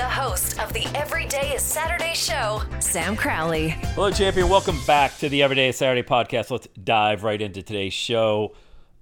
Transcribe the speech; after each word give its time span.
The 0.00 0.08
host 0.08 0.58
of 0.58 0.72
the 0.72 0.86
Everyday 0.94 1.52
is 1.52 1.60
Saturday 1.60 2.14
show, 2.14 2.62
Sam 2.78 3.14
Crowley. 3.14 3.68
Hello, 3.68 4.10
champion. 4.10 4.48
Welcome 4.48 4.78
back 4.86 5.14
to 5.18 5.28
the 5.28 5.42
Everyday 5.42 5.68
is 5.68 5.76
Saturday 5.76 6.02
podcast. 6.02 6.50
Let's 6.50 6.68
dive 6.68 7.22
right 7.22 7.38
into 7.38 7.62
today's 7.62 7.92
show. 7.92 8.54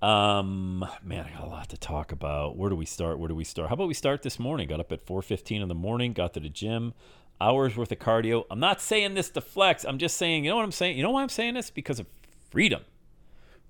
Um, 0.03 0.85
man, 1.05 1.25
I 1.25 1.39
got 1.39 1.47
a 1.47 1.51
lot 1.51 1.69
to 1.69 1.77
talk 1.77 2.11
about. 2.11 2.57
Where 2.57 2.69
do 2.69 2.75
we 2.75 2.85
start? 2.85 3.21
Where 3.21 3.29
do 3.29 3.37
we 3.37 3.45
start? 3.45 3.69
How 3.69 3.75
about 3.75 3.87
we 3.87 3.95
start 3.95 4.25
this 4.25 4.41
morning? 4.41 4.67
Got 4.67 4.81
up 4.81 4.91
at 4.91 5.07
4:15 5.07 5.63
in 5.63 5.69
the 5.69 5.75
morning, 5.77 6.15
got 6.15 6.35
to 6.35 6.41
the 6.41 6.49
gym, 6.49 6.95
hours 7.41 7.77
worth 7.77 7.93
of 7.93 8.01
cardio. 8.01 8.45
I'm 8.51 8.59
not 8.59 8.81
saying 8.81 9.15
this 9.15 9.31
to 9.31 9.41
flex. 9.41 9.85
I'm 9.85 9.99
just 9.99 10.17
saying, 10.17 10.43
you 10.45 10.51
know 10.51 10.57
what 10.57 10.65
I'm 10.65 10.73
saying? 10.73 10.97
You 10.97 11.05
know 11.05 11.13
why 11.13 11.23
I'm 11.23 11.29
saying 11.29 11.55
this? 11.55 11.71
Because 11.71 12.01
of 12.01 12.09
freedom. 12.51 12.83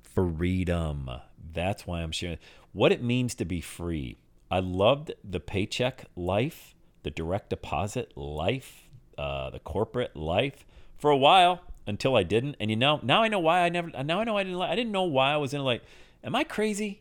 Freedom. 0.01 1.11
That's 1.53 1.87
why 1.87 2.01
I'm 2.01 2.13
sharing 2.13 2.39
what 2.73 2.91
it 2.91 3.03
means 3.03 3.35
to 3.35 3.45
be 3.45 3.61
free. 3.61 4.17
I 4.51 4.61
loved 4.61 5.13
the 5.23 5.41
paycheck 5.41 6.07
life, 6.17 6.75
the 7.09 7.13
direct 7.13 7.49
deposit 7.49 8.15
life, 8.19 8.87
uh, 9.17 9.49
the 9.49 9.59
corporate 9.59 10.15
life 10.15 10.67
for 10.99 11.11
a 11.11 11.17
while 11.17 11.63
until 11.87 12.15
I 12.15 12.23
didn't. 12.23 12.57
And 12.61 12.69
you 12.69 12.77
know, 12.77 13.01
now 13.03 13.23
I 13.23 13.29
know 13.29 13.39
why 13.39 13.61
I 13.61 13.71
never. 13.71 13.89
Now 14.05 14.21
I 14.21 14.25
know 14.25 14.37
I 14.37 14.45
didn't. 14.45 14.61
I 14.61 14.77
didn't 14.77 14.93
know 14.93 15.05
why 15.05 15.33
I 15.33 15.39
was 15.39 15.55
in 15.55 15.65
like. 15.65 15.83
Am 16.23 16.35
I 16.35 16.45
crazy? 16.45 17.01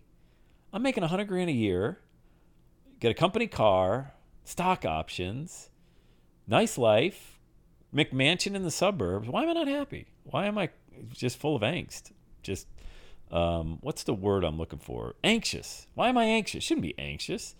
I'm 0.71 0.81
making 0.81 1.03
a 1.03 1.07
hundred 1.07 1.27
grand 1.27 1.49
a 1.49 1.53
year, 1.53 1.99
get 3.01 3.11
a 3.11 3.13
company 3.13 3.47
car, 3.47 4.13
stock 4.45 4.85
options, 4.85 5.71
nice 6.47 6.77
life, 6.77 7.37
McMansion 7.93 8.55
in 8.55 8.63
the 8.63 8.71
suburbs. 8.71 9.27
Why 9.27 9.43
am 9.43 9.49
I 9.49 9.53
not 9.53 9.67
happy? 9.67 10.07
Why 10.23 10.45
am 10.45 10.57
I 10.57 10.69
just 11.11 11.37
full 11.37 11.57
of 11.57 11.63
angst? 11.63 12.11
Just 12.43 12.67
um, 13.29 13.79
what's 13.81 14.03
the 14.03 14.13
word 14.13 14.45
I'm 14.45 14.57
looking 14.57 14.79
for? 14.79 15.15
Anxious. 15.21 15.85
Why 15.95 16.07
am 16.07 16.17
I 16.17 16.23
anxious? 16.23 16.63
Shouldn't 16.63 16.83
be 16.83 16.97
anxious. 16.97 17.55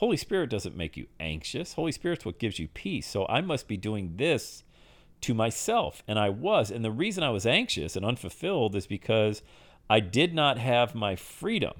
Holy 0.00 0.16
Spirit 0.16 0.48
doesn't 0.48 0.74
make 0.74 0.96
you 0.96 1.08
anxious. 1.20 1.74
Holy 1.74 1.92
Spirit's 1.92 2.24
what 2.24 2.38
gives 2.38 2.58
you 2.58 2.68
peace. 2.68 3.06
So 3.06 3.26
I 3.28 3.42
must 3.42 3.68
be 3.68 3.76
doing 3.76 4.14
this 4.16 4.64
to 5.20 5.34
myself. 5.34 6.02
And 6.08 6.18
I 6.18 6.30
was. 6.30 6.70
And 6.70 6.82
the 6.82 6.90
reason 6.90 7.22
I 7.22 7.28
was 7.28 7.44
anxious 7.44 7.96
and 7.96 8.04
unfulfilled 8.04 8.74
is 8.74 8.86
because 8.86 9.42
I 9.90 10.00
did 10.00 10.34
not 10.34 10.56
have 10.56 10.94
my 10.94 11.16
freedom. 11.16 11.74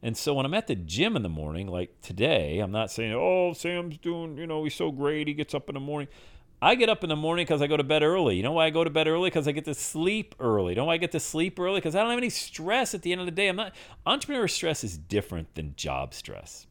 And 0.00 0.16
so 0.16 0.34
when 0.34 0.46
I'm 0.46 0.54
at 0.54 0.68
the 0.68 0.76
gym 0.76 1.16
in 1.16 1.24
the 1.24 1.28
morning, 1.28 1.66
like 1.66 2.00
today, 2.00 2.60
I'm 2.60 2.70
not 2.70 2.92
saying, 2.92 3.12
oh, 3.12 3.54
Sam's 3.54 3.98
doing, 3.98 4.38
you 4.38 4.46
know, 4.46 4.62
he's 4.62 4.76
so 4.76 4.92
great. 4.92 5.26
He 5.26 5.34
gets 5.34 5.52
up 5.52 5.68
in 5.68 5.74
the 5.74 5.80
morning. 5.80 6.06
I 6.62 6.76
get 6.76 6.88
up 6.88 7.02
in 7.02 7.08
the 7.08 7.16
morning 7.16 7.44
because 7.44 7.60
I 7.60 7.66
go 7.66 7.76
to 7.76 7.82
bed 7.82 8.04
early. 8.04 8.36
You 8.36 8.44
know 8.44 8.52
why 8.52 8.66
I 8.66 8.70
go 8.70 8.84
to 8.84 8.90
bed 8.90 9.08
early? 9.08 9.30
Because 9.30 9.48
I 9.48 9.52
get 9.52 9.64
to 9.64 9.74
sleep 9.74 10.36
early. 10.38 10.74
You 10.74 10.76
know 10.76 10.84
why 10.84 10.94
I 10.94 10.98
get 10.98 11.10
to 11.10 11.20
sleep 11.20 11.58
early? 11.58 11.78
Because 11.78 11.96
I 11.96 12.02
don't 12.02 12.10
have 12.10 12.18
any 12.18 12.30
stress 12.30 12.94
at 12.94 13.02
the 13.02 13.10
end 13.10 13.20
of 13.20 13.26
the 13.26 13.32
day. 13.32 13.48
I'm 13.48 13.56
not 13.56 13.74
entrepreneur 14.06 14.46
stress 14.46 14.84
is 14.84 14.96
different 14.96 15.56
than 15.56 15.74
job 15.74 16.14
stress. 16.14 16.68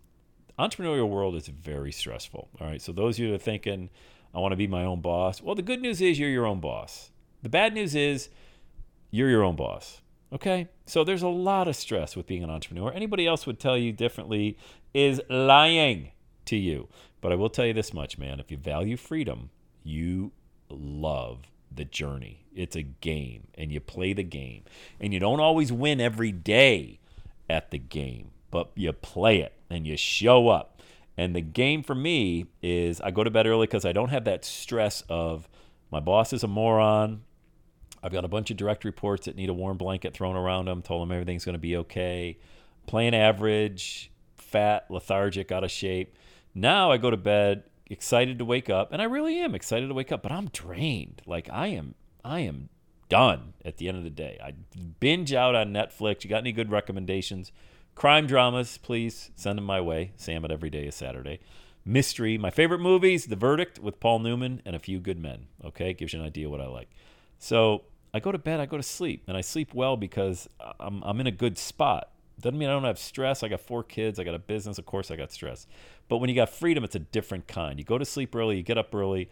Entrepreneurial 0.60 1.10
world 1.10 1.36
is 1.36 1.48
very 1.48 1.92
stressful. 1.92 2.50
All 2.60 2.68
right. 2.68 2.82
So 2.82 2.92
those 2.92 3.16
of 3.16 3.20
you 3.20 3.30
that 3.30 3.36
are 3.36 3.40
thinking, 3.40 3.90
I 4.34 4.40
want 4.40 4.52
to 4.52 4.58
be 4.58 4.68
my 4.68 4.84
own 4.84 5.02
boss. 5.02 5.42
Well, 5.42 5.56
the 5.56 5.62
good 5.62 5.82
news 5.82 6.02
is 6.02 6.20
you're 6.20 6.30
your 6.30 6.46
own 6.46 6.60
boss. 6.60 7.12
The 7.44 7.50
bad 7.50 7.74
news 7.74 7.96
is 7.96 8.30
you're 9.12 9.30
your 9.30 9.44
own 9.44 9.56
boss. 9.56 10.02
Okay? 10.34 10.68
So 10.86 11.04
there's 11.04 11.22
a 11.22 11.28
lot 11.28 11.68
of 11.68 11.76
stress 11.76 12.16
with 12.16 12.28
being 12.28 12.44
an 12.44 12.50
entrepreneur. 12.50 12.92
Anybody 12.92 13.28
else 13.28 13.46
would 13.46 13.60
tell 13.60 13.78
you 13.78 13.92
differently 13.92 14.58
is 14.94 15.22
lying 15.30 16.12
to 16.46 16.56
you. 16.56 16.88
But 17.22 17.32
I 17.32 17.36
will 17.36 17.50
tell 17.50 17.66
you 17.66 17.74
this 17.74 17.94
much, 17.94 18.18
man. 18.18 18.40
If 18.40 18.52
you 18.52 18.58
value 18.58 18.98
freedom, 18.98 19.50
you 19.84 20.32
love 20.70 21.52
the 21.74 21.86
journey. 21.86 22.46
It's 22.56 22.76
a 22.76 22.82
game, 22.82 23.48
and 23.56 23.72
you 23.72 23.80
play 23.80 24.14
the 24.14 24.24
game. 24.24 24.64
And 25.00 25.14
you 25.14 25.20
don't 25.20 25.40
always 25.40 25.72
win 25.72 26.02
every 26.02 26.32
day 26.32 27.00
at 27.50 27.72
the 27.72 27.78
game, 27.78 28.32
but 28.52 28.72
you 28.76 28.92
play 28.94 29.40
it 29.40 29.54
and 29.70 29.86
you 29.86 29.98
show 29.98 30.50
up. 30.50 30.82
And 31.18 31.36
the 31.36 31.42
game 31.42 31.82
for 31.84 31.96
me 31.96 32.46
is 32.62 33.02
I 33.02 33.12
go 33.12 33.24
to 33.24 33.32
bed 33.32 33.48
early 33.48 33.66
because 33.66 33.86
I 33.86 33.92
don't 33.92 34.10
have 34.10 34.26
that 34.26 34.46
stress 34.46 35.04
of 35.10 35.50
my 35.92 36.00
boss 36.00 36.34
is 36.34 36.44
a 36.44 36.48
moron. 36.48 37.24
I've 38.04 38.12
got 38.12 38.26
a 38.26 38.28
bunch 38.28 38.52
of 38.52 38.58
direct 38.58 38.86
reports 38.86 39.26
that 39.26 39.36
need 39.36 39.50
a 39.50 39.54
warm 39.54 39.78
blanket 39.78 40.14
thrown 40.14 40.36
around 40.36 40.66
them, 40.66 40.82
told 40.82 41.02
them 41.02 41.12
everything's 41.12 41.46
going 41.46 41.54
to 41.54 41.60
be 41.60 41.78
okay. 41.78 42.38
Playing 42.86 43.16
average, 43.16 44.12
fat, 44.38 44.86
lethargic, 44.90 45.52
out 45.52 45.64
of 45.64 45.72
shape. 45.72 46.16
Now 46.54 46.92
I 46.92 46.98
go 46.98 47.10
to 47.10 47.18
bed 47.18 47.64
excited 47.88 48.38
to 48.40 48.46
wake 48.46 48.70
up, 48.70 48.92
and 48.92 49.02
I 49.02 49.06
really 49.06 49.40
am 49.40 49.56
excited 49.56 49.88
to 49.88 49.94
wake 49.94 50.12
up, 50.12 50.22
but 50.22 50.32
I'm 50.32 50.48
drained. 50.48 51.22
Like 51.26 51.50
I 51.52 51.68
am, 51.68 51.96
I 52.24 52.42
am 52.42 52.70
done 53.10 53.54
at 53.64 53.78
the 53.78 53.88
end 53.88 53.98
of 53.98 54.04
the 54.04 54.10
day. 54.10 54.40
I 54.44 54.54
binge 55.00 55.34
out 55.34 55.56
on 55.56 55.74
Netflix. 55.74 56.24
You 56.24 56.30
got 56.30 56.40
any 56.40 56.52
good 56.52 56.72
recommendations? 56.72 57.52
Crime 57.98 58.28
dramas, 58.28 58.78
please 58.78 59.32
send 59.36 59.58
them 59.58 59.66
my 59.66 59.82
way. 59.82 60.12
Sam 60.18 60.46
at 60.46 60.52
Every 60.52 60.70
Day 60.70 60.86
is 60.86 60.94
Saturday. 60.94 61.40
Mystery, 61.84 62.38
my 62.38 62.52
favorite 62.52 62.78
movies, 62.78 63.26
The 63.26 63.36
Verdict 63.36 63.80
with 63.80 64.00
Paul 64.00 64.20
Newman 64.20 64.62
and 64.66 64.76
A 64.76 64.80
Few 64.80 65.00
Good 65.00 65.18
Men. 65.18 65.48
Okay, 65.66 65.94
gives 65.94 66.14
you 66.14 66.20
an 66.20 66.26
idea 66.28 66.48
what 66.48 66.62
I 66.62 66.68
like. 66.68 66.92
So 67.40 67.86
I 68.14 68.20
go 68.20 68.32
to 68.32 68.38
bed, 68.38 68.60
I 68.60 68.68
go 68.68 68.78
to 68.78 68.84
sleep, 68.84 69.24
and 69.28 69.36
I 69.36 69.42
sleep 69.42 69.74
well 69.74 69.98
because 69.98 70.48
I'm, 70.80 71.02
I'm 71.02 71.20
in 71.20 71.26
a 71.26 71.32
good 71.32 71.58
spot. 71.58 72.12
Doesn't 72.40 72.60
mean 72.60 72.70
I 72.70 72.74
don't 72.74 72.84
have 72.84 73.00
stress. 73.00 73.42
I 73.42 73.48
got 73.48 73.62
four 73.62 73.84
kids. 73.84 74.20
I 74.20 74.24
got 74.24 74.36
a 74.36 74.40
business. 74.40 74.78
Of 74.78 74.86
course, 74.86 75.10
I 75.10 75.16
got 75.16 75.32
stress. 75.32 75.66
But 76.08 76.18
when 76.18 76.30
you 76.30 76.36
got 76.36 76.50
freedom, 76.50 76.84
it's 76.84 76.96
a 76.96 77.00
different 77.00 77.48
kind. 77.48 77.80
You 77.80 77.84
go 77.84 77.98
to 77.98 78.06
sleep 78.06 78.36
early. 78.36 78.58
You 78.58 78.64
get 78.64 78.78
up 78.78 78.94
early. 78.94 79.28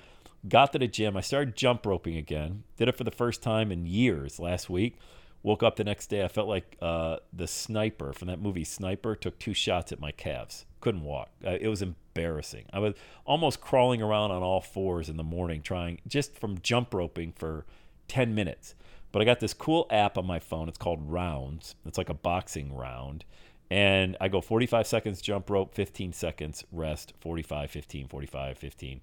Got 0.49 0.73
to 0.73 0.79
the 0.79 0.87
gym. 0.87 1.15
I 1.15 1.21
started 1.21 1.55
jump 1.55 1.85
roping 1.85 2.17
again. 2.17 2.63
Did 2.77 2.87
it 2.87 2.97
for 2.97 3.03
the 3.03 3.11
first 3.11 3.43
time 3.43 3.71
in 3.71 3.85
years 3.85 4.39
last 4.39 4.71
week. 4.71 4.97
Woke 5.43 5.61
up 5.61 5.75
the 5.75 5.83
next 5.83 6.07
day. 6.07 6.23
I 6.23 6.27
felt 6.27 6.47
like 6.47 6.75
uh, 6.81 7.17
the 7.31 7.47
sniper 7.47 8.13
from 8.13 8.27
that 8.29 8.41
movie 8.41 8.63
Sniper 8.63 9.15
took 9.15 9.37
two 9.37 9.53
shots 9.53 9.91
at 9.91 9.99
my 9.99 10.11
calves. 10.11 10.65
Couldn't 10.81 11.03
walk. 11.03 11.29
Uh, 11.45 11.57
it 11.61 11.67
was 11.67 11.81
embarrassing. 11.81 12.65
I 12.73 12.79
was 12.79 12.95
almost 13.25 13.61
crawling 13.61 14.01
around 14.01 14.31
on 14.31 14.41
all 14.41 14.61
fours 14.61 15.07
in 15.07 15.17
the 15.17 15.23
morning, 15.23 15.61
trying 15.61 15.99
just 16.07 16.39
from 16.39 16.57
jump 16.61 16.93
roping 16.93 17.31
for 17.31 17.65
10 18.07 18.33
minutes. 18.33 18.75
But 19.11 19.21
I 19.21 19.25
got 19.25 19.39
this 19.39 19.53
cool 19.53 19.87
app 19.89 20.17
on 20.17 20.25
my 20.25 20.39
phone. 20.39 20.67
It's 20.67 20.77
called 20.77 21.09
Rounds. 21.09 21.75
It's 21.85 21.97
like 21.97 22.09
a 22.09 22.13
boxing 22.13 22.75
round. 22.75 23.23
And 23.69 24.17
I 24.19 24.27
go 24.27 24.41
45 24.41 24.85
seconds 24.85 25.21
jump 25.21 25.49
rope, 25.49 25.73
15 25.73 26.13
seconds 26.13 26.63
rest, 26.71 27.13
45, 27.19 27.71
15, 27.71 28.07
45, 28.07 28.57
15. 28.57 29.01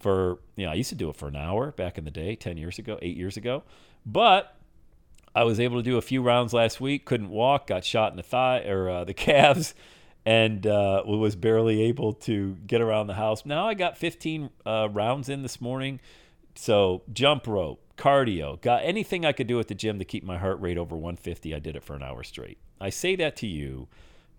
For, 0.00 0.38
you 0.56 0.66
know, 0.66 0.72
I 0.72 0.74
used 0.74 0.88
to 0.88 0.96
do 0.96 1.08
it 1.08 1.16
for 1.16 1.28
an 1.28 1.36
hour 1.36 1.70
back 1.70 1.98
in 1.98 2.04
the 2.04 2.10
day, 2.10 2.34
10 2.34 2.56
years 2.56 2.78
ago, 2.78 2.98
eight 3.02 3.16
years 3.16 3.36
ago. 3.36 3.62
But 4.04 4.56
I 5.34 5.44
was 5.44 5.58
able 5.58 5.78
to 5.78 5.82
do 5.82 5.96
a 5.96 6.02
few 6.02 6.22
rounds 6.22 6.52
last 6.52 6.80
week, 6.80 7.04
couldn't 7.04 7.30
walk, 7.30 7.68
got 7.68 7.84
shot 7.84 8.12
in 8.12 8.16
the 8.16 8.22
thigh 8.22 8.60
or 8.60 8.88
uh, 8.88 9.04
the 9.04 9.14
calves, 9.14 9.74
and 10.24 10.66
uh, 10.66 11.02
was 11.04 11.36
barely 11.36 11.82
able 11.82 12.12
to 12.12 12.56
get 12.66 12.80
around 12.80 13.06
the 13.06 13.14
house. 13.14 13.44
Now 13.44 13.68
I 13.68 13.74
got 13.74 13.96
15 13.96 14.50
uh, 14.64 14.88
rounds 14.90 15.28
in 15.28 15.42
this 15.42 15.60
morning. 15.60 16.00
So 16.54 17.02
jump 17.12 17.46
rope, 17.46 17.82
cardio, 17.96 18.60
got 18.60 18.82
anything 18.84 19.24
I 19.24 19.32
could 19.32 19.46
do 19.46 19.58
at 19.58 19.68
the 19.68 19.74
gym 19.74 19.98
to 19.98 20.04
keep 20.04 20.22
my 20.22 20.36
heart 20.38 20.60
rate 20.60 20.76
over 20.76 20.94
150. 20.94 21.54
I 21.54 21.58
did 21.58 21.76
it 21.76 21.82
for 21.82 21.96
an 21.96 22.02
hour 22.02 22.22
straight. 22.22 22.58
I 22.80 22.90
say 22.90 23.16
that 23.16 23.36
to 23.36 23.46
you 23.46 23.88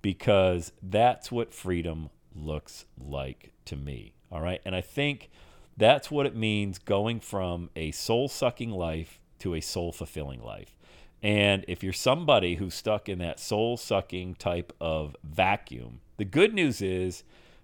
because 0.01 0.74
that's 0.81 1.31
what 1.31 1.54
freedom 1.54 2.10
looks 2.36 2.86
like 3.00 3.54
to 3.66 3.75
me. 3.75 4.13
All 4.31 4.42
right. 4.42 4.62
And 4.66 4.75
I 4.75 4.81
think 4.81 5.31
that's 5.75 6.12
what 6.12 6.25
it 6.25 6.36
means 6.36 6.78
going 6.78 7.19
from 7.19 7.69
a 7.75 7.92
soul 7.92 8.28
sucking 8.28 8.69
life 8.69 9.19
to 9.39 9.56
a 9.56 9.62
soul 9.62 9.92
fulfilling 9.92 10.42
life. 10.42 10.78
And 11.24 11.66
if 11.68 11.81
you're 11.81 11.94
somebody 11.94 12.56
who's 12.56 12.75
stuck 12.75 13.10
in 13.10 13.18
that 13.20 13.40
soul 13.40 13.78
sucking 13.78 14.36
type 14.36 14.74
of 14.80 15.16
vacuum, 15.24 16.02
the 16.18 16.25
good 16.25 16.54
news 16.54 16.81
is 16.81 17.24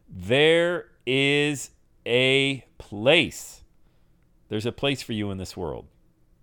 there 0.10 0.88
is 1.06 1.70
a 2.06 2.66
place 2.78 3.60
there's 4.50 4.66
a 4.66 4.72
place 4.72 5.02
for 5.02 5.14
you 5.14 5.32
in 5.32 5.38
this 5.38 5.56
world 5.56 5.86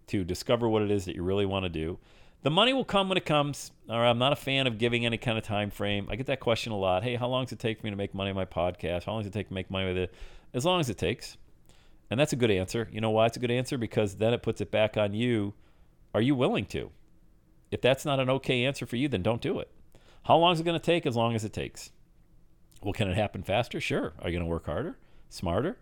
to 0.06 0.24
discover 0.24 0.68
what 0.68 0.82
it 0.82 0.90
is 0.92 1.04
that 1.04 1.16
you 1.16 1.22
really 1.22 1.44
want 1.44 1.64
to 1.64 1.68
do. 1.68 1.98
The 2.42 2.50
money 2.50 2.72
will 2.72 2.84
come 2.84 3.08
when 3.08 3.18
it 3.18 3.26
comes. 3.26 3.72
All 3.90 3.98
right, 3.98 4.08
I'm 4.08 4.18
not 4.18 4.32
a 4.32 4.36
fan 4.36 4.68
of 4.68 4.78
giving 4.78 5.04
any 5.04 5.18
kind 5.18 5.36
of 5.36 5.42
time 5.42 5.70
frame. 5.70 6.06
I 6.08 6.14
get 6.14 6.26
that 6.26 6.38
question 6.38 6.70
a 6.72 6.78
lot. 6.78 7.02
Hey, 7.02 7.16
how 7.16 7.26
long 7.26 7.44
does 7.44 7.52
it 7.52 7.58
take 7.58 7.80
for 7.80 7.86
me 7.86 7.90
to 7.90 7.96
make 7.96 8.14
money 8.14 8.30
on 8.30 8.36
my 8.36 8.44
podcast? 8.44 9.04
How 9.04 9.12
long 9.12 9.22
does 9.22 9.26
it 9.26 9.32
take 9.32 9.48
to 9.48 9.54
make 9.54 9.68
money 9.70 9.88
with 9.88 9.96
it? 9.96 10.14
As 10.54 10.64
long 10.64 10.78
as 10.78 10.88
it 10.88 10.96
takes. 10.96 11.36
And 12.08 12.20
that's 12.20 12.32
a 12.32 12.36
good 12.36 12.52
answer. 12.52 12.88
You 12.92 13.00
know 13.00 13.10
why 13.10 13.26
it's 13.26 13.36
a 13.36 13.40
good 13.40 13.50
answer? 13.50 13.76
Because 13.76 14.14
then 14.14 14.32
it 14.32 14.42
puts 14.42 14.60
it 14.60 14.70
back 14.70 14.96
on 14.96 15.12
you. 15.12 15.54
Are 16.14 16.22
you 16.22 16.36
willing 16.36 16.66
to? 16.66 16.92
If 17.70 17.80
that's 17.80 18.04
not 18.04 18.20
an 18.20 18.30
okay 18.30 18.64
answer 18.64 18.86
for 18.86 18.96
you, 18.96 19.08
then 19.08 19.22
don't 19.22 19.42
do 19.42 19.58
it. 19.58 19.70
How 20.24 20.36
long 20.36 20.52
is 20.52 20.60
it 20.60 20.64
going 20.64 20.78
to 20.78 20.84
take? 20.84 21.06
As 21.06 21.16
long 21.16 21.34
as 21.34 21.44
it 21.44 21.52
takes. 21.52 21.90
Well, 22.82 22.92
can 22.92 23.08
it 23.08 23.16
happen 23.16 23.42
faster? 23.42 23.80
Sure. 23.80 24.12
Are 24.20 24.28
you 24.28 24.36
going 24.36 24.46
to 24.46 24.50
work 24.50 24.66
harder, 24.66 24.96
smarter, 25.28 25.76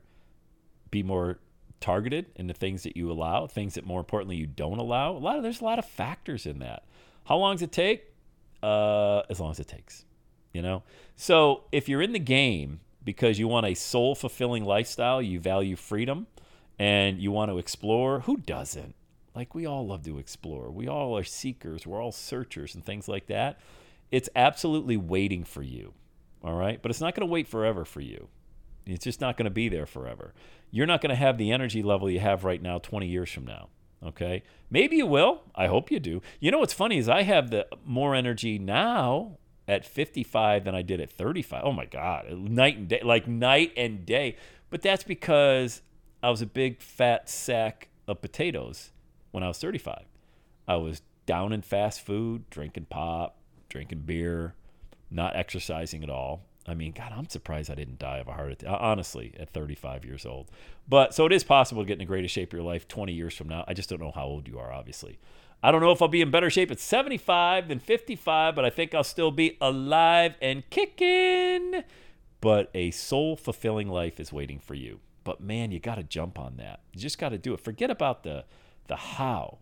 be 0.91 1.03
more 1.03 1.39
targeted 1.81 2.27
in 2.37 2.47
the 2.47 2.55
things 2.55 2.83
that 2.85 2.97
you 2.97 3.11
allow, 3.11 3.47
things 3.47 3.75
that 3.75 3.85
more 3.85 4.01
importantly 4.01 4.37
you 4.37 4.47
don't 4.47 4.79
allow? 4.79 5.13
A 5.13 5.19
lot 5.19 5.37
of 5.37 5.43
there's 5.43 5.61
a 5.61 5.65
lot 5.65 5.79
of 5.79 5.85
factors 5.85 6.47
in 6.47 6.61
that. 6.61 6.85
How 7.25 7.37
long 7.37 7.55
does 7.55 7.63
it 7.63 7.73
take? 7.73 8.05
Uh, 8.63 9.23
as 9.29 9.41
long 9.41 9.51
as 9.51 9.61
it 9.61 9.69
takes. 9.69 10.05
You 10.53 10.63
know. 10.63 10.83
So 11.17 11.65
if 11.73 11.89
you're 11.89 12.03
in 12.03 12.13
the 12.13 12.19
game 12.19 12.81
because 13.05 13.39
you 13.39 13.49
want 13.49 13.67
a 13.67 13.75
soul 13.75 14.15
fulfilling 14.15 14.65
lifestyle, 14.65 15.21
you 15.21 15.41
value 15.41 15.77
freedom, 15.77 16.27
and 16.79 17.21
you 17.21 17.31
want 17.31 17.51
to 17.51 17.59
explore, 17.59 18.21
who 18.21 18.39
doesn't? 18.39 18.95
Like 19.35 19.55
we 19.55 19.67
all 19.67 19.87
love 19.87 20.05
to 20.05 20.19
explore. 20.19 20.71
We 20.71 20.89
all 20.89 21.17
are 21.19 21.25
seekers. 21.25 21.87
We're 21.87 22.03
all 22.03 22.13
searchers 22.13 22.75
and 22.75 22.85
things 22.85 23.09
like 23.09 23.27
that. 23.27 23.59
It's 24.11 24.29
absolutely 24.37 24.97
waiting 24.97 25.45
for 25.45 25.63
you. 25.63 25.95
All 26.43 26.55
right. 26.55 26.81
But 26.81 26.91
it's 26.91 27.01
not 27.01 27.15
going 27.15 27.27
to 27.27 27.33
wait 27.33 27.49
forever 27.49 27.85
for 27.85 28.01
you. 28.01 28.29
It's 28.87 29.05
just 29.05 29.21
not 29.21 29.37
going 29.37 29.45
to 29.45 29.51
be 29.51 29.69
there 29.69 29.87
forever. 29.87 30.35
You're 30.71 30.87
not 30.87 31.01
going 31.01 31.11
to 31.11 31.17
have 31.17 31.39
the 31.39 31.51
energy 31.51 31.83
level 31.83 32.11
you 32.11 32.21
have 32.21 32.45
right 32.45 32.63
now 32.63 32.79
20 32.79 33.07
years 33.07 33.31
from 33.31 33.47
now. 33.47 33.69
Okay. 34.05 34.43
Maybe 34.71 34.97
you 34.97 35.07
will. 35.07 35.43
I 35.55 35.67
hope 35.67 35.91
you 35.91 35.99
do. 35.99 36.21
You 36.39 36.51
know 36.51 36.59
what's 36.59 36.75
funny 36.75 36.99
is 36.99 37.09
I 37.09 37.23
have 37.23 37.51
the 37.51 37.67
more 37.85 38.15
energy 38.15 38.59
now 38.59 39.39
at 39.67 39.85
55 39.87 40.65
than 40.65 40.75
I 40.75 40.83
did 40.83 41.01
at 41.01 41.11
35. 41.11 41.63
Oh 41.65 41.73
my 41.73 41.87
God. 41.87 42.31
Night 42.31 42.77
and 42.77 42.89
day, 42.89 43.01
like 43.03 43.27
night 43.27 43.73
and 43.77 44.05
day. 44.05 44.37
But 44.69 44.83
that's 44.83 45.05
because 45.05 45.81
I 46.23 46.31
was 46.31 46.43
a 46.43 46.47
big 46.47 46.81
fat 46.81 47.31
sack 47.31 47.89
of 48.07 48.21
potatoes 48.21 48.91
when 49.35 49.43
I 49.43 49.49
was 49.49 49.59
35. 49.59 50.05
I 50.69 50.77
was 50.77 51.03
down 51.27 51.53
in 51.53 51.61
fast 51.61 52.01
food, 52.03 52.49
drinking 52.51 52.87
pop, 52.89 53.37
drinking 53.69 54.03
beer, 54.07 54.55
not 55.11 55.35
exercising 55.35 56.05
at 56.05 56.09
all. 56.09 56.43
I 56.69 56.75
mean, 56.75 56.93
God, 56.93 57.13
I'm 57.15 57.29
surprised 57.29 57.69
I 57.69 57.75
didn't 57.75 57.99
die 57.99 58.19
of 58.19 58.29
a 58.29 58.33
heart 58.33 58.53
attack, 58.53 58.71
uh, 58.71 58.77
honestly, 58.81 59.35
at 59.39 59.53
35 59.53 60.05
years 60.05 60.25
old. 60.25 60.53
But 60.89 61.15
so 61.15 61.27
it 61.27 61.33
is 61.33 61.43
possible 61.43 61.83
to 61.83 61.87
get 61.87 61.95
in 61.95 61.99
the 61.99 62.05
greatest 62.05 62.33
shape 62.33 62.51
of 62.51 62.53
your 62.53 62.63
life 62.63 62.87
20 62.87 63.13
years 63.13 63.35
from 63.35 63.49
now. 63.49 63.65
I 63.67 63.75
just 63.75 63.91
don't 63.91 64.01
know 64.01 64.13
how 64.15 64.25
old 64.25 64.47
you 64.47 64.59
are, 64.61 64.73
obviously. 64.73 65.19
I 65.65 65.73
don't 65.73 65.81
know 65.81 65.91
if 65.91 66.01
I'll 66.01 66.07
be 66.07 66.23
in 66.23 66.31
better 66.31 66.49
shape 66.49 66.71
at 66.71 66.79
75 66.79 67.67
than 67.67 67.81
55, 67.81 68.55
but 68.55 68.65
I 68.65 68.71
think 68.71 68.95
I'll 68.95 69.03
still 69.03 69.33
be 69.33 69.59
alive 69.61 70.37
and 70.41 70.63
kicking. 70.71 71.83
But 72.41 72.71
a 72.73 72.93
soul 72.93 73.35
fulfilling 73.37 73.89
life 73.89 74.21
is 74.21 74.33
waiting 74.33 74.61
for 74.61 74.75
you. 74.75 75.01
But 75.25 75.41
man, 75.41 75.73
you 75.73 75.81
got 75.81 75.97
to 75.97 76.05
jump 76.05 76.39
on 76.39 76.57
that. 76.59 76.83
You 76.93 77.01
just 77.01 77.19
got 77.19 77.31
to 77.31 77.39
do 77.39 77.53
it. 77.53 77.61
Forget 77.61 77.91
about 77.91 78.23
the 78.23 78.45
the 78.87 78.97
how. 78.97 79.59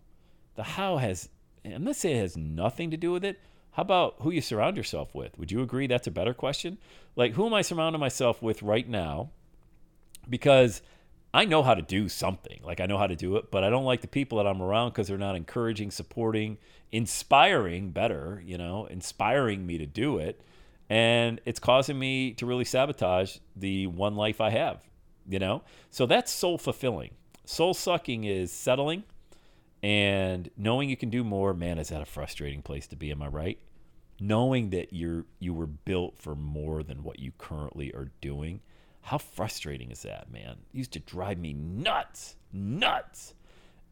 The 0.55 0.63
how 0.63 0.99
has, 0.99 1.29
and 1.65 1.85
let's 1.85 2.01
say 2.01 2.13
it 2.13 2.21
has 2.21 2.37
nothing 2.37 2.91
to 2.91 2.97
do 2.97 3.13
with 3.13 3.25
it. 3.25 3.41
How 3.73 3.83
about 3.83 4.17
who 4.21 4.31
you 4.31 4.43
surround 4.43 4.77
yourself 4.77 5.15
with? 5.15 5.39
Would 5.39 5.51
you 5.51 5.63
agree 5.63 5.87
that's 5.87 6.07
a 6.07 6.11
better 6.11 6.35
question? 6.35 6.79
Like, 7.17 7.33
who 7.33 7.47
am 7.47 7.55
I 7.55 7.63
surrounding 7.63 8.01
myself 8.01 8.43
with 8.43 8.63
right 8.63 8.87
now? 8.87 9.31
Because 10.29 10.83
I 11.33 11.47
know 11.47 11.63
how 11.63 11.75
to 11.75 11.81
do 11.81 12.09
something. 12.11 12.61
Like, 12.63 12.81
I 12.81 12.87
know 12.87 12.99
how 12.99 13.07
to 13.07 13.17
do 13.17 13.37
it, 13.37 13.51
but 13.51 13.65
I 13.65 13.71
don't 13.71 13.87
like 13.87 14.03
the 14.03 14.09
people 14.09 14.37
that 14.39 14.47
I'm 14.47 14.61
around 14.61 14.91
because 14.91 15.09
they're 15.09 15.17
not 15.17 15.37
encouraging, 15.37 15.91
supporting, 15.91 16.59
inspiring, 16.91 17.91
better, 17.91 18.43
you 18.45 18.59
know, 18.59 18.85
inspiring 18.87 19.67
me 19.67 19.79
to 19.79 19.87
do 19.87 20.19
it. 20.19 20.43
And 20.91 21.41
it's 21.47 21.59
causing 21.59 21.99
me 21.99 22.33
to 22.35 22.45
really 22.45 22.67
sabotage 22.67 23.39
the 23.57 23.87
one 23.87 24.15
life 24.15 24.43
I 24.43 24.51
have, 24.51 24.83
you 25.27 25.39
know? 25.39 25.63
So 25.89 26.05
that's 26.05 26.31
soul 26.31 26.59
fulfilling. 26.59 27.13
Soul 27.47 27.73
sucking 27.73 28.25
is 28.25 28.53
settling 28.53 29.05
and 29.83 30.51
knowing 30.57 30.89
you 30.89 30.97
can 30.97 31.11
do 31.11 31.25
more, 31.25 31.53
man, 31.53 31.79
is 31.79 31.89
that 31.89 32.01
a 32.01 32.07
frustrating 32.07 32.63
place 32.63 32.87
to 32.89 32.97
be? 32.97 33.11
Am 33.11 33.23
I 33.23 33.29
right? 33.29 33.59
Knowing 34.21 34.71
that 34.71 34.93
you're 34.93 35.25
you 35.41 35.53
were 35.53 35.67
built 35.67 36.17
for 36.19 36.35
more 36.35 36.83
than 36.83 37.03
what 37.03 37.19
you 37.19 37.33
currently 37.39 37.93
are 37.93 38.13
doing, 38.21 38.61
how 39.03 39.19
frustrating 39.19 39.91
is 39.91 40.03
that, 40.03 40.31
man? 40.31 40.59
It 40.73 40.77
used 40.77 40.93
to 40.93 41.01
drive 41.01 41.39
me 41.39 41.53
nuts, 41.53 42.37
nuts. 42.53 43.35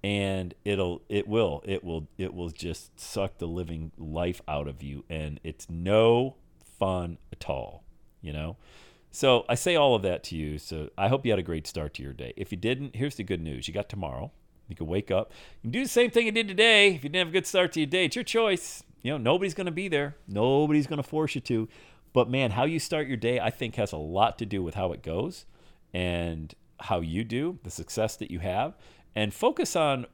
And 0.03 0.55
it'll 0.65 1.03
it 1.09 1.29
will 1.29 1.63
it 1.67 1.85
will 1.85 2.09
it 2.17 2.33
will 2.33 2.51
just 2.51 2.99
suck 2.99 3.39
the 3.39 3.47
living 3.47 3.93
life 3.99 4.41
out 4.49 4.67
of 4.67 4.83
you, 4.83 5.05
and 5.11 5.41
it's 5.45 5.69
no 5.69 6.37
fun 6.79 7.19
at 7.33 7.51
all, 7.51 7.85
you 8.23 8.33
know. 8.33 8.57
So 9.11 9.45
I 9.49 9.57
say 9.57 9.77
all 9.77 9.95
of 9.95 10.03
that 10.03 10.23
to 10.25 10.37
you. 10.37 10.59
So 10.59 10.89
I 10.97 11.09
hope 11.09 11.27
you 11.27 11.33
had 11.33 11.39
a 11.39 11.43
great 11.43 11.67
start 11.67 11.95
to 11.95 12.03
your 12.03 12.13
day. 12.13 12.33
If 12.37 12.51
you 12.51 12.57
didn't, 12.57 12.97
here's 12.97 13.17
the 13.17 13.25
good 13.25 13.43
news: 13.43 13.69
you 13.69 13.75
got 13.75 13.91
tomorrow. 13.91 14.31
You 14.71 14.77
can 14.77 14.87
wake 14.87 15.11
up. 15.11 15.33
You 15.61 15.67
can 15.67 15.71
do 15.73 15.83
the 15.83 15.91
same 15.91 16.11
thing 16.11 16.27
you 16.27 16.33
did 16.33 16.49
today. 16.49 16.95
If 16.95 17.03
you 17.03 17.11
didn't 17.11 17.27
have 17.27 17.29
a 17.29 17.33
good 17.33 17.47
start 17.47 17.73
to 17.73 17.81
your 17.81 17.89
day, 17.89 18.07
it's 18.07 18.17
your 18.17 18.25
choice. 18.25 18.85
You 19.03 19.13
know, 19.13 19.19
nobody's 19.19 19.55
going 19.55 19.67
to 19.67 19.73
be 19.73 19.89
there. 19.89 20.17
Nobody's 20.29 20.87
going 20.87 21.03
to 21.03 21.09
force 21.09 21.35
you 21.35 21.41
to. 21.43 21.69
But 22.13 22.31
man, 22.31 22.53
how 22.53 22.65
you 22.65 22.79
start 22.79 23.09
your 23.09 23.17
day, 23.17 23.41
I 23.41 23.51
think, 23.51 23.75
has 23.77 23.93
a 23.93 23.97
lot 23.97 24.39
to 24.39 24.47
do 24.47 24.63
with 24.63 24.75
how 24.75 24.93
it 24.93 25.03
goes 25.03 25.45
and 25.93 26.55
how 26.79 27.01
you 27.01 27.25
do, 27.25 27.59
the 27.65 27.71
success 27.71 28.17
that 28.17 28.31
you 28.31 28.39
have. 28.39 28.75
And 29.15 29.35
focus 29.35 29.75
on 29.75 30.07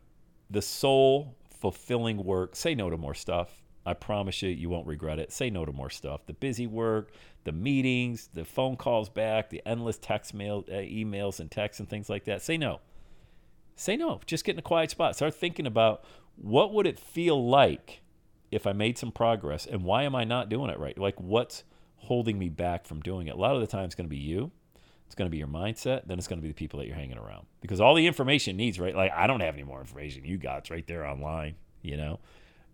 the 0.51 0.63
soul 0.63 1.37
fulfilling 1.51 2.25
work. 2.25 2.57
Say 2.57 2.75
no 2.75 2.89
to 2.91 2.97
more 2.97 3.15
stuff. 3.15 3.63
I 3.85 3.95
promise 3.95 4.43
you, 4.43 4.49
you 4.51 4.69
won't 4.69 4.87
regret 4.87 5.19
it. 5.19 5.33
Say 5.33 5.51
no 5.51 5.65
to 5.65 5.73
more 5.73 5.91
stuff. 5.91 6.27
The 6.27 6.33
busy 6.33 6.67
work, 6.67 7.13
the 7.45 7.53
meetings, 7.53 8.29
the 8.33 8.45
phone 8.45 8.77
calls 8.77 9.09
back, 9.09 9.51
the 9.51 9.63
endless 9.65 9.99
text 9.99 10.35
mail, 10.35 10.65
uh, 10.69 10.75
emails 10.75 11.41
and 11.41 11.51
texts 11.51 11.79
and 11.79 11.89
things 11.89 12.09
like 12.09 12.25
that. 12.25 12.43
Say 12.43 12.57
no 12.57 12.81
say 13.77 13.97
no. 13.97 14.21
Just 14.27 14.45
get 14.45 14.55
in 14.55 14.59
a 14.59 14.63
quiet 14.63 14.91
spot. 14.91 15.15
Start 15.15 15.35
thinking 15.35 15.67
about 15.67 16.03
what 16.37 16.73
would 16.73 16.87
it 16.87 16.99
feel 16.99 17.49
like 17.49 18.01
if 18.51 18.67
I 18.67 18.73
made 18.73 18.99
some 18.99 19.13
progress 19.13 19.67
and 19.67 19.85
why 19.85 20.03
am 20.03 20.15
I 20.15 20.25
not 20.25 20.49
doing 20.49 20.71
it 20.71 20.79
right? 20.79 20.99
Like 20.99 21.21
what's 21.21 21.65
holding 21.97 22.39
me 22.39 22.49
back 22.49 22.87
from 22.87 23.01
doing 23.01 23.29
it? 23.29 23.35
A 23.35 23.39
lot 23.39 23.55
of 23.55 23.61
the 23.61 23.67
time 23.67 23.85
it's 23.85 23.95
going 23.95 24.09
to 24.09 24.15
be 24.15 24.17
you. 24.17 24.51
It's 25.07 25.15
going 25.15 25.27
to 25.27 25.31
be 25.31 25.39
your 25.39 25.47
mindset. 25.47 26.07
Then 26.07 26.19
it's 26.19 26.27
going 26.27 26.39
to 26.39 26.43
be 26.43 26.49
the 26.49 26.55
people 26.55 26.81
that 26.81 26.87
you're 26.87 26.97
hanging 26.97 27.19
around 27.19 27.47
because 27.61 27.81
all 27.81 27.95
the 27.95 28.07
information 28.07 28.57
needs, 28.57 28.81
right? 28.81 28.95
Like 28.95 29.13
I 29.13 29.27
don't 29.27 29.41
have 29.41 29.55
any 29.55 29.63
more 29.63 29.81
information. 29.81 30.25
You 30.25 30.39
got 30.39 30.59
it's 30.59 30.71
right 30.71 30.87
there 30.87 31.07
online, 31.07 31.55
you 31.83 31.97
know? 31.97 32.19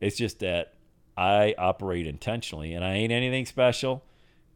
It's 0.00 0.16
just 0.16 0.38
that 0.40 0.74
I 1.16 1.54
operate 1.58 2.06
intentionally 2.06 2.72
and 2.72 2.84
I 2.84 2.94
ain't 2.94 3.12
anything 3.12 3.46
special, 3.46 4.04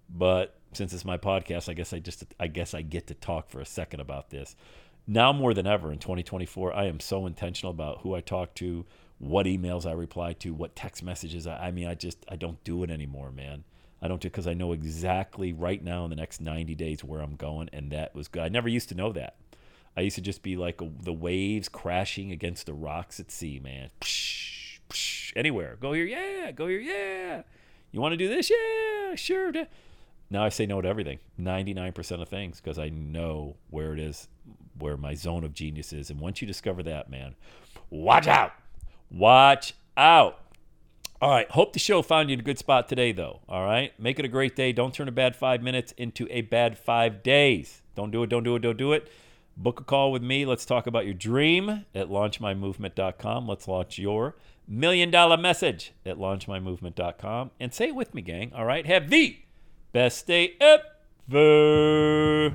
but 0.08 0.58
since 0.72 0.92
it's 0.92 1.04
my 1.04 1.18
podcast, 1.18 1.68
I 1.68 1.74
guess 1.74 1.92
I 1.92 1.98
just 1.98 2.24
I 2.38 2.46
guess 2.46 2.74
I 2.74 2.82
get 2.82 3.06
to 3.08 3.14
talk 3.14 3.50
for 3.50 3.60
a 3.60 3.66
second 3.66 4.00
about 4.00 4.30
this 4.30 4.56
now 5.06 5.32
more 5.32 5.54
than 5.54 5.66
ever 5.66 5.92
in 5.92 5.98
2024, 5.98 6.74
I 6.74 6.86
am 6.86 7.00
so 7.00 7.26
intentional 7.26 7.70
about 7.70 8.00
who 8.00 8.14
I 8.14 8.20
talk 8.20 8.54
to, 8.56 8.84
what 9.18 9.46
emails 9.46 9.86
I 9.86 9.92
reply 9.92 10.32
to, 10.34 10.52
what 10.52 10.76
text 10.76 11.02
messages. 11.02 11.46
I, 11.46 11.68
I 11.68 11.70
mean, 11.70 11.86
I 11.86 11.94
just 11.94 12.24
I 12.28 12.36
don't 12.36 12.62
do 12.64 12.82
it 12.82 12.90
anymore, 12.90 13.30
man. 13.30 13.64
I 14.02 14.08
don't 14.08 14.20
do 14.20 14.28
because 14.28 14.46
I 14.46 14.54
know 14.54 14.72
exactly 14.72 15.52
right 15.52 15.82
now 15.82 16.04
in 16.04 16.10
the 16.10 16.16
next 16.16 16.40
90 16.40 16.74
days 16.74 17.02
where 17.02 17.20
I'm 17.20 17.36
going, 17.36 17.70
and 17.72 17.90
that 17.92 18.14
was 18.14 18.28
good. 18.28 18.42
I 18.42 18.48
never 18.48 18.68
used 18.68 18.88
to 18.90 18.94
know 18.94 19.12
that. 19.12 19.36
I 19.96 20.02
used 20.02 20.16
to 20.16 20.22
just 20.22 20.42
be 20.42 20.56
like 20.56 20.80
a, 20.82 20.90
the 21.00 21.12
waves 21.12 21.68
crashing 21.70 22.30
against 22.30 22.66
the 22.66 22.74
rocks 22.74 23.18
at 23.18 23.30
sea, 23.30 23.58
man. 23.58 23.88
Psh, 24.00 24.80
psh, 24.90 25.32
anywhere, 25.34 25.78
go 25.80 25.94
here, 25.94 26.04
yeah, 26.04 26.50
go 26.52 26.66
here, 26.66 26.80
yeah. 26.80 27.42
You 27.92 28.00
want 28.02 28.12
to 28.12 28.18
do 28.18 28.28
this, 28.28 28.50
yeah, 28.50 29.14
sure. 29.14 29.52
Now 30.28 30.44
I 30.44 30.50
say 30.50 30.66
no 30.66 30.82
to 30.82 30.88
everything, 30.88 31.20
99% 31.40 32.20
of 32.20 32.28
things, 32.28 32.60
because 32.60 32.78
I 32.78 32.90
know 32.90 33.56
where 33.70 33.94
it 33.94 34.00
is, 34.00 34.28
where 34.78 34.96
my 34.96 35.14
zone 35.14 35.44
of 35.44 35.54
genius 35.54 35.92
is. 35.92 36.10
And 36.10 36.20
once 36.20 36.40
you 36.40 36.46
discover 36.46 36.82
that, 36.84 37.10
man, 37.10 37.34
watch 37.90 38.26
out. 38.26 38.52
Watch 39.10 39.74
out. 39.96 40.40
All 41.20 41.30
right. 41.30 41.50
Hope 41.50 41.72
the 41.72 41.78
show 41.78 42.02
found 42.02 42.28
you 42.28 42.34
in 42.34 42.40
a 42.40 42.42
good 42.42 42.58
spot 42.58 42.88
today, 42.88 43.12
though. 43.12 43.40
All 43.48 43.64
right. 43.64 43.98
Make 43.98 44.18
it 44.18 44.24
a 44.24 44.28
great 44.28 44.54
day. 44.54 44.72
Don't 44.72 44.92
turn 44.92 45.08
a 45.08 45.12
bad 45.12 45.34
five 45.34 45.62
minutes 45.62 45.92
into 45.96 46.26
a 46.30 46.42
bad 46.42 46.78
five 46.78 47.22
days. 47.22 47.82
Don't 47.94 48.10
do 48.10 48.22
it. 48.22 48.28
Don't 48.28 48.44
do 48.44 48.56
it. 48.56 48.60
Don't 48.60 48.76
do 48.76 48.92
it. 48.92 49.10
Book 49.56 49.80
a 49.80 49.84
call 49.84 50.12
with 50.12 50.22
me. 50.22 50.44
Let's 50.44 50.66
talk 50.66 50.86
about 50.86 51.06
your 51.06 51.14
dream 51.14 51.86
at 51.94 52.08
launchmymovement.com. 52.08 53.48
Let's 53.48 53.66
launch 53.66 53.98
your 53.98 54.36
million 54.68 55.10
dollar 55.10 55.38
message 55.38 55.92
at 56.04 56.18
launchmymovement.com. 56.18 57.52
And 57.58 57.72
say 57.72 57.88
it 57.88 57.94
with 57.94 58.14
me, 58.14 58.20
gang. 58.20 58.52
All 58.54 58.66
right. 58.66 58.84
Have 58.84 59.08
the 59.08 59.38
Best 59.96 60.26
day 60.26 60.56
ever. 60.60 62.54